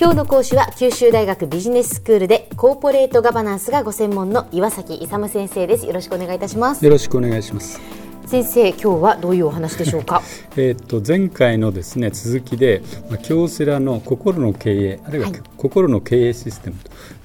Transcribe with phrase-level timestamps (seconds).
[0.00, 5.84] 今日の講師は九州大学ビジネススクールでコーポレートガバナンスがご専門の岩崎勇先生です。
[5.84, 6.82] よろしくお願いいたします。
[6.82, 7.78] よろしくお願いします。
[8.24, 10.22] 先生今日はどういうお話でしょうか？
[10.56, 16.76] えっと前回のですね続きで、まあ、京セラの心の経営あるいは、はい、心の経営システム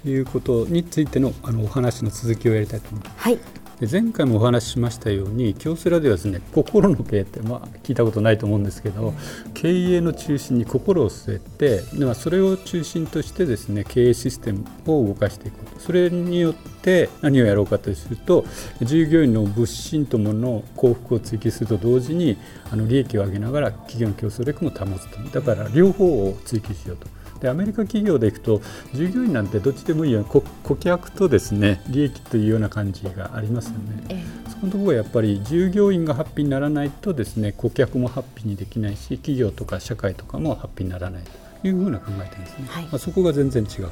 [0.04, 3.16] ということについてのあのお話の続きをやりたいと思います。
[3.18, 3.40] はい
[3.80, 9.14] で前回もお話ししましたように京セラではですね心の経営って、まあ、聞いたことないと思うんですけど、
[9.54, 18.46] 経営の中心に心を据えてで、まあ、それを中心としてですね経営システムを動かしていくそれによって何をやろうかとすると
[18.82, 22.38] 従業員の物心ともの幸福を追求すると同時に
[22.72, 27.08] あの利益を上げながら企業の競争力も保つとだから両方を追求しようと。
[27.40, 28.62] でアメリカ企業でいくと
[28.94, 41.32] 従業員なんてどっちでもいいよ顧客とですね利益というような感じがありますよね、ええ、そのところはやっぱり従業員がハッピーにならないとですね顧客もハッピーにできないし企業とか社会とかもハッピーにならないと。
[41.64, 43.90] いうふうな考えてるんですね、はい、まあ、そこが全然違う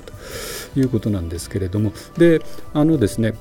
[0.73, 1.93] ということなんですけれども。
[2.17, 2.41] で
[2.73, 3.33] あのですね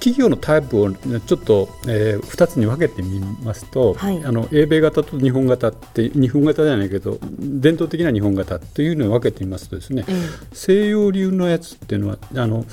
[0.00, 10.14] 企業のタイプをちょっと、えー、2つに分けてみますと、はい、あの英米型と日本型って日本型じゃないけど伝統的な日本型というのを分けてみますとですね、うん、
[10.52, 12.64] 西洋流のやつっていうのはあの、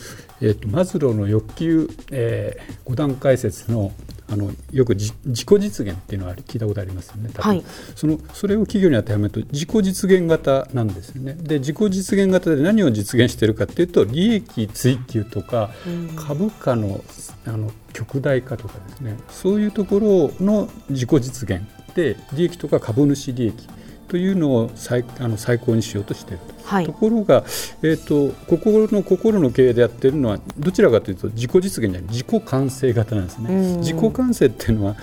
[0.42, 3.92] えーと、マズローの欲求、えー、5段階説の
[4.32, 7.32] あのよく自己実現っていうのは聞いたことありますよね。
[7.36, 7.64] はい、
[7.96, 11.34] そのそれを企業に当てはめると自己実現型なんですよね。
[11.34, 15.72] で自己実現型で何を実現しているかっていうと利益追求とか
[16.16, 17.04] 株価の
[17.46, 21.64] あの極大化とかですねそういうところの自己実現
[21.96, 23.68] で利益とか株主利益
[24.10, 27.44] というのを最あの最高にしようとしていると、はい、ところが、
[27.84, 33.78] えーと、心の心の経営でやっているのはどちらかというと自己実現じゃない自己完成型なんですね。
[33.78, 34.96] 自己完成っていうのは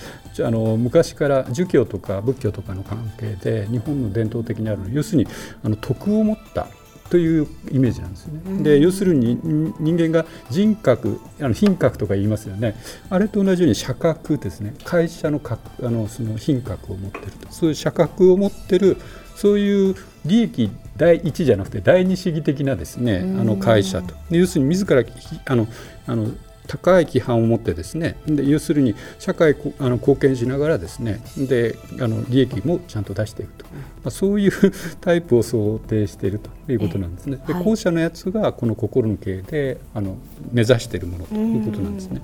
[0.44, 5.28] あの昔から儒教とか仏教とかの関係で日本の伝統的にある要するに
[5.62, 6.66] あの徳を持った
[7.10, 8.62] というイメージなんですね。
[8.62, 9.38] で要するに
[9.78, 12.77] 人間が人格あの品格とか言いますよね。
[13.11, 14.74] あれと同じように社格ですね。
[14.84, 17.52] 会社のあのその品格を持ってると。
[17.52, 18.96] そういう社格を持ってる
[19.34, 24.14] そういう利益第一じゃなくて第二主義的なですねあの会社と。
[24.30, 25.02] 要するに自ら
[25.46, 25.68] あの
[26.06, 26.30] あの
[26.66, 33.72] 高い規範を持ってですねで要するに社会あの貢献しながらですねであの利益もちゃんと出していくと、ま
[34.06, 34.52] あ、そういう
[35.00, 37.38] タイプを想定しているということなんですね。
[37.46, 40.16] で後者のやつがこの心の経営であの
[40.52, 42.20] 目指しているものということなんですね。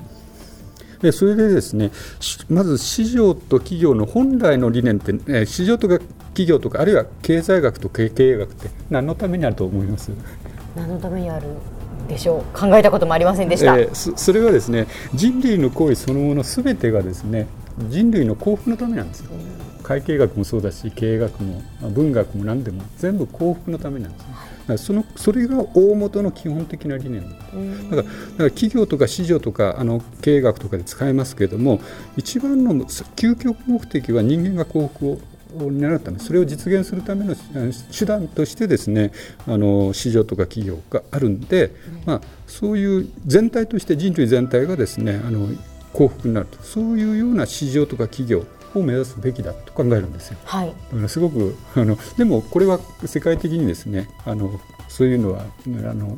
[1.00, 1.90] でそれでですね
[2.48, 5.98] まず市場と企業の本来の理念って、え市場とか
[6.28, 10.12] 企業とかあるいは経済学と経営学って何のためにあると思います？
[10.76, 11.48] 何のためにある？
[12.08, 12.58] でしょう。
[12.58, 17.46] 考えたこともありませんでした、えー、それはですね人類の行為そのものすべてがですね
[17.88, 19.30] 人類の幸福のためなんですよ、
[19.82, 24.34] 会計学もそうだし経営学も文学も何でも全部幸福のためなんですね、
[24.66, 27.22] だそのそれが大元の基本的な理念。
[27.22, 28.08] だからだか
[28.38, 31.80] ら企業とか市場とかあの経営学とかで使えますけれども
[32.16, 35.18] 一番の究極目的は人間が幸福を
[35.70, 37.34] になるためそれを実現するための
[37.96, 39.12] 手段としてですね
[39.46, 41.72] あの市場とか企業があるんで、
[42.06, 45.48] まあ、そういう全体として人類全体がですねあの
[45.92, 46.62] 幸福になると。
[46.62, 50.38] そういうような市場とか企業を目指すべきだと考えるんですよ。
[50.44, 56.16] はい、だからすごくあのでもこれは世界的にですねあのそういうのはあの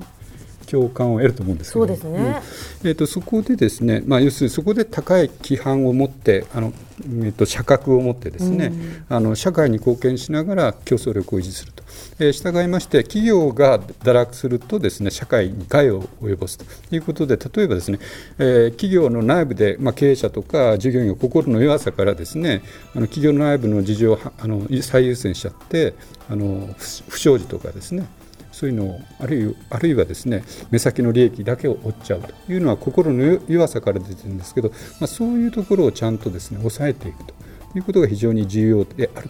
[0.66, 1.86] 共感を得ると思うんですけど。
[1.86, 2.42] そうですね、
[2.84, 11.82] えーと、そこでですね、まあ、要するにそこで高い規範を持ってあの、えーと、社格を持ってですね、うん、あの社会に貢献しながら競争力を維持すると、
[12.19, 16.64] えー、従いまして企業が堕落するとですね社会に害を及ぼすと。
[16.94, 17.98] いうことで例えばですね、
[18.38, 22.62] えー、企業の内部で、まあ、経営者とか従業員が心の弱さからですね
[22.94, 25.94] あの企業の内部の事情をあの最優先しちゃって
[26.28, 26.74] あの
[27.08, 28.06] 不祥事とかですね
[28.54, 34.70] そういうのをあるいはあるいはですね目先の利益だけを追っちゃうというのは心の弱さから出てるんですけど、
[35.00, 37.34] まあ、そういうところをちゃんとですね抑えていくと
[37.75, 39.28] いうことが非常に重要である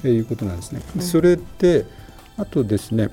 [0.00, 0.80] ということなんですね。
[1.00, 1.84] それで
[2.38, 3.10] あとですね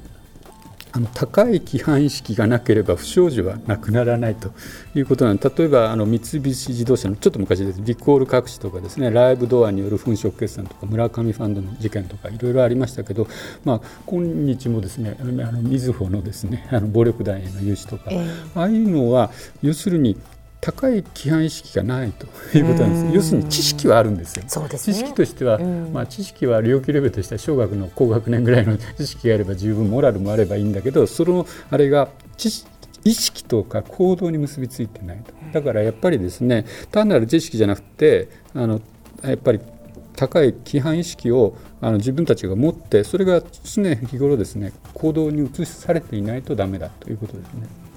[0.91, 4.51] あの高い規範意識がなければ不祥事はなくならないと
[4.95, 13.27] いうことなんで例えばあの三菱自動車のちょっと昔ですリコール隠しとかですねライブドアによる粉飾決算とか村上ファンドの事件とかいろいろありましたけど、
[13.63, 19.31] まあ、今日もですねあのみずほのですねあの暴力団への融資とか、えー、ああいうのは
[19.61, 20.17] 要するに
[20.61, 22.25] 高い規範意識がないと
[22.57, 23.15] いうことなんです。
[23.15, 24.43] 要するに知識はあるんですよ。
[24.77, 32.65] すね、知識としては、まあ、知識は領域レベルとしては小学の高学年ぐらいの知識があれば十分モラルもあればいいんだけどそのあれが知
[33.05, 35.33] 意識とか行動に結びついてないと。
[35.53, 38.81] だからやっぱりですね単なる知識じゃなくてあの
[39.23, 39.59] やっぱり
[40.15, 47.88] 高い規範意識をあの自分たちが持ってそれが常日頃ですね行動に移されていないとダメだということですね。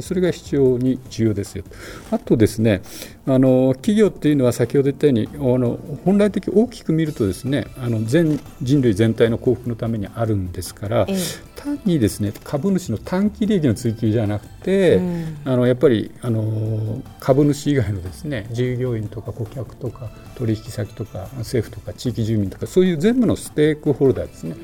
[0.00, 1.64] それが非常に重要ですよ。
[2.10, 2.82] あとですね、
[3.26, 11.14] あの企業っていうのは先ほど言ったように、あの本来的大きく見るとですね、あの全人類全体の幸福のためにあるんですから、え。
[11.60, 24.56] 単にですね株主の短期利益の追求じゃなくて、うん、あのやっぱりあの株主以外のですね従業員とか顧客とか取引先とか政府とか地域住民とかそういう全部のステークホルダーですね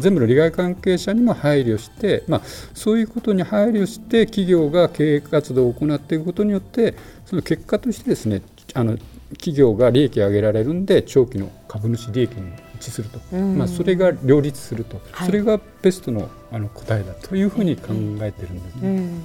[0.00, 2.42] 全部の利害関係者にも配慮して、まあ、
[2.74, 8.42] そういうことに配慮して企業が経営活動を行っていくことによってその結果としてですね
[8.74, 8.98] あの
[9.32, 17.88] 企業が利益を上げられるんで長期の株主利益に一致すると、うん、まあ、それが両立すると、はい、それがベストのあの答えだというふうに考
[18.20, 18.80] えてるんですね。
[18.82, 19.22] うん、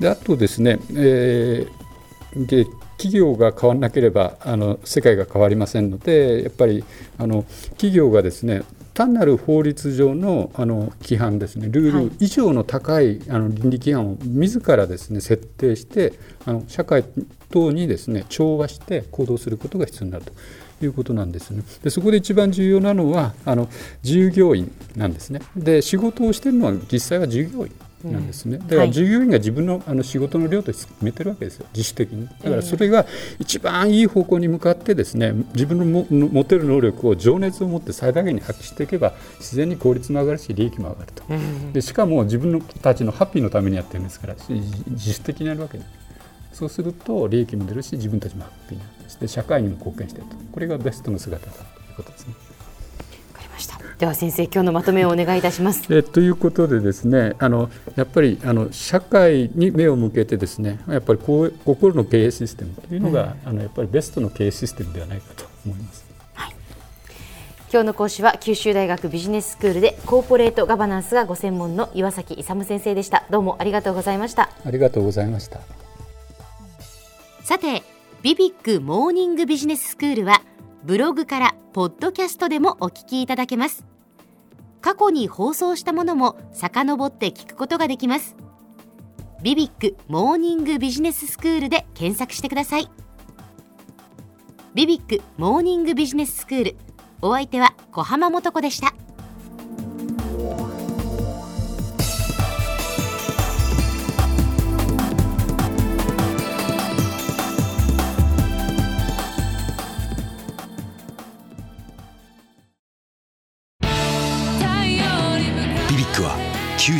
[0.00, 2.66] であとですね、えー、で
[2.98, 6.84] 企業が変わらなければあの世界が変わりませんのでやっぱり
[7.18, 8.62] あの企業がですね
[8.96, 11.68] 単なる法律上のあの規範ですね。
[11.70, 16.14] ルール以上の高い、あの倫理規範を自らですね設定して
[16.46, 17.04] あの社会
[17.50, 20.32] 等にですね調和して行動することが必要になると。
[20.82, 21.62] いうことなんですね。
[21.82, 23.66] でそこで一番重要なのはあの
[24.02, 25.40] 従業員なんですね。
[25.56, 27.72] で仕事をしているのは実際は従業員
[28.12, 31.66] なんですね、だから従業員が自分のあの仕事の量と決めてるわけですよ。
[31.74, 32.26] 自主的に。
[32.26, 33.06] だからそれが
[33.38, 41.24] 一番いい方向に向かってですね自分のも持てる能力を情熱を持って最大限に発揮していけば自然に効率も上がるし利益も上がると。
[41.72, 45.60] でしかも自分たちのハッピーのためにやってるんですから自主的にやる。
[45.60, 45.90] わけです
[46.52, 49.20] そうすると利益も出るし自分たちもハッピーになる。
[49.20, 50.36] で社会にも貢献していると。
[50.52, 51.62] これがベストの姿だとい
[51.92, 52.34] うことですね。
[53.98, 55.86] では先生今日のまとめをお願いいたします。
[55.88, 66.04] えということでですねあのやっぱりあの社会に目を向けてですねやっぱりこう心の経営システムというのが、うん、あのやっぱりベストの経営システムではないかと思います。
[66.34, 66.52] はい、
[67.72, 73.24] 今日の講師は九州大学ビジネススクールでコーポレートガバナンスがご専門の岩崎勇先生でした。
[73.30, 74.50] どうもありがとうございました。
[74.62, 75.60] ありがとうございました。
[77.42, 77.82] さて
[78.20, 80.42] ビビックモーニングビジネススクールは
[80.86, 83.84] ブログからポッドキャストでもお聞きいただけます。
[84.80, 88.36] 過去に放送したものも遡って聞くことができます。
[89.42, 92.88] ビビックモーニングビジネススクールで検索してください。
[94.74, 96.76] ビビックモーニングビジネススクール
[97.20, 98.94] お相手は小浜もとこでした。